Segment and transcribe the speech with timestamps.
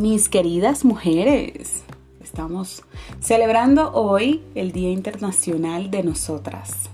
[0.00, 1.82] mis queridas mujeres.
[2.22, 2.84] Estamos
[3.20, 6.88] celebrando hoy el Día Internacional de Nosotras.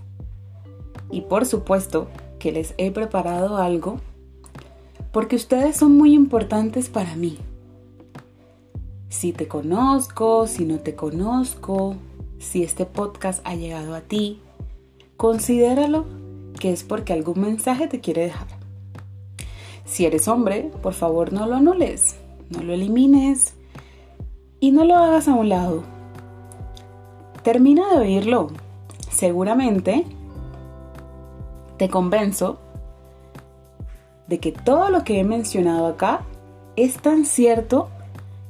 [1.12, 2.08] Y por supuesto
[2.40, 4.00] que les he preparado algo
[5.12, 7.38] porque ustedes son muy importantes para mí.
[9.08, 11.94] Si te conozco, si no te conozco,
[12.40, 14.40] si este podcast ha llegado a ti,
[15.16, 16.06] considéralo
[16.58, 18.48] que es porque algún mensaje te quiere dejar.
[19.84, 22.16] Si eres hombre, por favor no lo anules,
[22.50, 23.54] no lo elimines
[24.60, 25.82] y no lo hagas a un lado.
[27.42, 28.48] Termina de oírlo.
[29.10, 30.04] Seguramente
[31.78, 32.58] te convenzo
[34.26, 36.22] de que todo lo que he mencionado acá
[36.74, 37.88] es tan cierto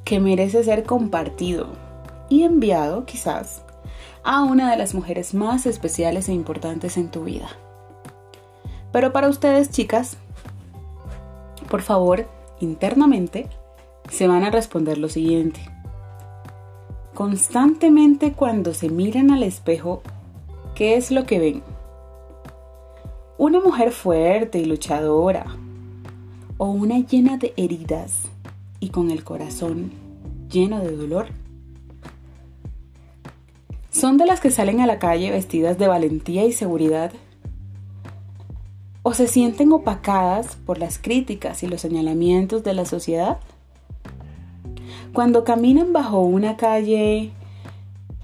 [0.05, 1.69] que merece ser compartido
[2.28, 3.62] y enviado quizás
[4.24, 7.48] a una de las mujeres más especiales e importantes en tu vida.
[8.92, 10.16] Pero para ustedes, chicas,
[11.70, 12.27] por favor,
[12.60, 13.48] internamente,
[14.11, 15.61] se van a responder lo siguiente.
[17.15, 20.03] Constantemente cuando se miran al espejo,
[20.75, 21.62] ¿qué es lo que ven?
[23.39, 25.47] Una mujer fuerte y luchadora,
[26.59, 28.23] o una llena de heridas
[28.81, 29.93] y con el corazón
[30.51, 31.27] lleno de dolor.
[33.91, 37.12] ¿Son de las que salen a la calle vestidas de valentía y seguridad?
[39.03, 43.39] ¿O se sienten opacadas por las críticas y los señalamientos de la sociedad?
[45.17, 47.31] Cuando caminan bajo una calle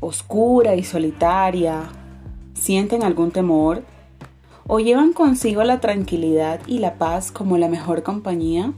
[0.01, 1.85] oscura y solitaria,
[2.53, 3.83] ¿sienten algún temor?
[4.67, 8.75] ¿O llevan consigo la tranquilidad y la paz como la mejor compañía?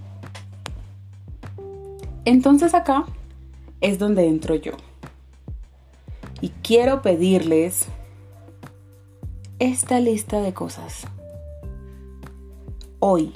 [2.25, 3.05] Entonces acá
[3.81, 4.75] es donde entro yo.
[6.41, 7.87] Y quiero pedirles
[9.59, 11.09] esta lista de cosas.
[13.01, 13.33] Hoy,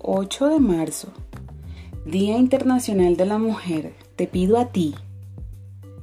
[0.00, 1.08] 8 de marzo,
[2.04, 4.94] Día Internacional de la Mujer, te pido a ti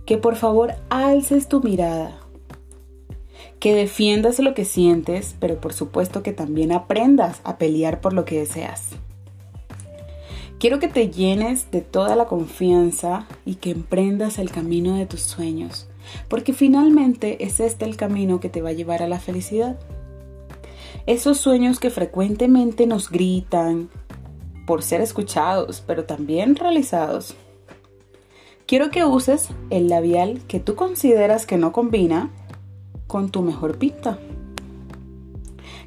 [0.08, 2.18] que por favor alces tu mirada,
[3.60, 8.26] que defiendas lo que sientes, pero por supuesto que también aprendas a pelear por lo
[8.26, 8.90] que deseas.
[10.60, 15.22] Quiero que te llenes de toda la confianza y que emprendas el camino de tus
[15.22, 15.88] sueños,
[16.28, 19.80] porque finalmente es este el camino que te va a llevar a la felicidad.
[21.06, 23.92] Esos sueños que frecuentemente nos gritan
[24.66, 27.36] por ser escuchados, pero también realizados.
[28.66, 32.30] Quiero que uses el labial que tú consideras que no combina
[33.08, 34.18] con tu mejor pinta.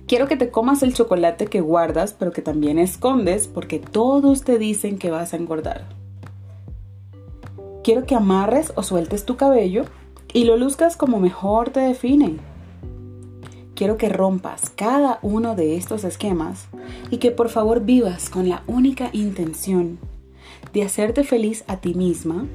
[0.06, 4.58] Quiero que te comas el chocolate que guardas, pero que también escondes porque todos te
[4.58, 5.86] dicen que vas a engordar.
[7.82, 9.84] Quiero que amarres o sueltes tu cabello
[10.34, 12.36] y lo luzcas como mejor te define.
[13.74, 16.66] Quiero que rompas cada uno de estos esquemas
[17.10, 19.98] y que por favor vivas con la única intención
[20.72, 22.46] de hacerte feliz a ti misma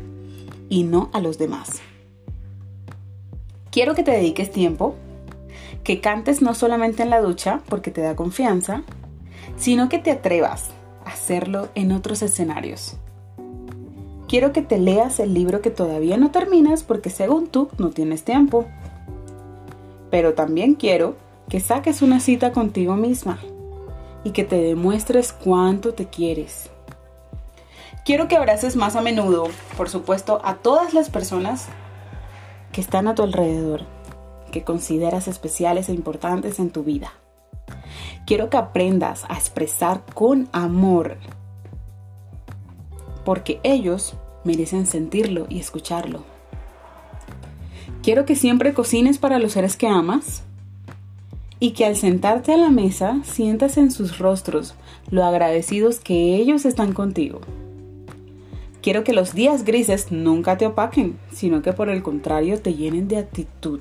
[0.70, 1.82] y no a los demás.
[3.72, 4.96] Quiero que te dediques tiempo
[5.84, 8.84] que cantes no solamente en la ducha porque te da confianza,
[9.58, 10.72] sino que te atrevas
[11.06, 12.96] a hacerlo en otros escenarios.
[14.28, 18.24] Quiero que te leas el libro que todavía no terminas porque según tú no tienes
[18.24, 18.68] tiempo.
[20.10, 21.16] Pero también quiero
[21.50, 23.40] que saques una cita contigo misma
[24.24, 26.70] y que te demuestres cuánto te quieres.
[28.06, 31.68] Quiero que abraces más a menudo, por supuesto, a todas las personas
[32.72, 33.82] que están a tu alrededor
[34.50, 37.14] que consideras especiales e importantes en tu vida.
[38.26, 41.18] Quiero que aprendas a expresar con amor,
[43.26, 46.24] porque ellos merecen sentirlo y escucharlo.
[48.10, 50.42] Quiero que siempre cocines para los seres que amas
[51.60, 54.74] y que al sentarte a la mesa sientas en sus rostros
[55.12, 57.40] lo agradecidos que ellos están contigo.
[58.82, 63.08] Quiero que los días grises nunca te opaquen, sino que por el contrario te llenen
[63.08, 63.80] de actitud.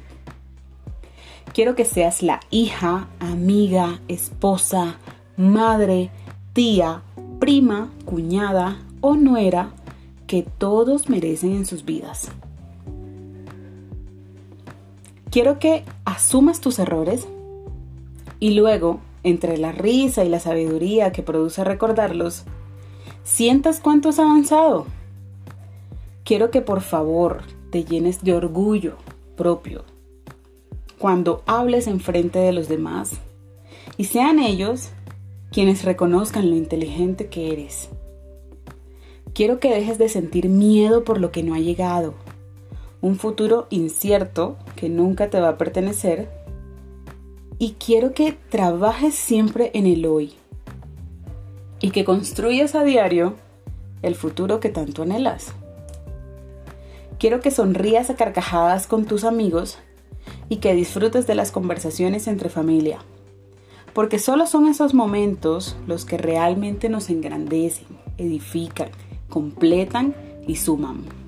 [1.55, 4.99] Quiero que seas la hija, amiga, esposa,
[5.38, 6.11] madre,
[6.52, 7.00] tía,
[7.41, 9.70] prima, cuñada o nuera
[10.26, 12.31] que todos merecen en sus vidas.
[15.30, 17.28] Quiero que asumas tus errores
[18.40, 22.44] y luego, entre la risa y la sabiduría que produce recordarlos,
[23.25, 24.86] sientas cuánto has avanzado.
[26.25, 28.96] Quiero que por favor te llenes de orgullo
[29.36, 29.84] propio
[30.98, 33.12] cuando hables en frente de los demás
[33.96, 34.90] y sean ellos
[35.52, 37.90] quienes reconozcan lo inteligente que eres.
[39.34, 42.14] Quiero que dejes de sentir miedo por lo que no ha llegado,
[43.00, 46.29] un futuro incierto que nunca te va a pertenecer
[47.59, 50.35] y quiero que trabajes siempre en el hoy
[51.81, 53.35] y que construyas a diario
[54.03, 55.53] el futuro que tanto anhelas.
[57.19, 59.79] Quiero que sonrías a carcajadas con tus amigos
[60.49, 62.99] y que disfrutes de las conversaciones entre familia,
[63.93, 67.87] porque solo son esos momentos los que realmente nos engrandecen,
[68.19, 68.91] edifican,
[69.29, 70.15] completan
[70.47, 71.27] y suman.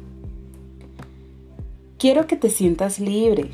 [2.00, 3.50] Quiero que te sientas libre,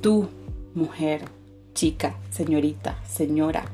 [0.00, 0.28] tú,
[0.74, 1.26] mujer,
[1.74, 3.66] chica, señorita, señora.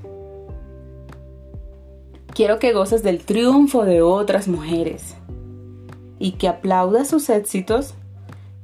[2.34, 5.14] Quiero que goces del triunfo de otras mujeres
[6.18, 7.94] y que aplaudas sus éxitos,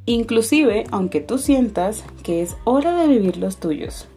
[0.07, 4.09] inclusive aunque tú sientas que es hora de vivir los tuyos.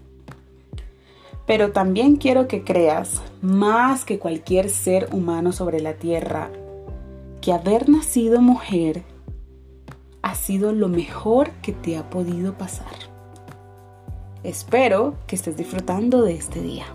[1.45, 6.49] Pero también quiero que creas, más que cualquier ser humano sobre la tierra,
[7.41, 9.03] que haber nacido mujer
[10.21, 12.87] ha sido lo mejor que te ha podido pasar.
[14.43, 16.85] Espero que estés disfrutando de este día.